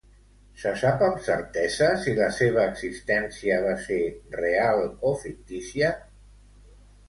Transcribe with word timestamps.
Se 0.61 0.69
sap 0.83 1.03
amb 1.07 1.19
certesa 1.27 1.89
si 2.07 2.15
la 2.21 2.31
seva 2.39 2.65
existència 2.71 3.61
va 3.69 3.77
ser 3.87 4.01
real 4.41 4.85
o 5.11 5.15
fictícia? 5.29 5.97